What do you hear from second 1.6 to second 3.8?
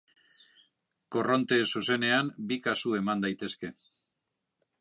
zuzenean bi kasu eman daitezke.